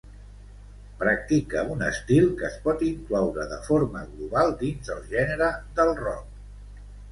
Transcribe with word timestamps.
Practica 1.01 1.61
un 1.73 1.83
estil 1.87 2.25
que 2.39 2.47
es 2.47 2.57
pot 2.63 2.81
incloure, 2.89 3.47
de 3.53 3.61
forma 3.69 4.03
global, 4.15 4.57
dins 4.65 4.93
el 4.97 5.05
gènere 5.15 5.53
del 5.81 5.97
rock. 6.03 6.85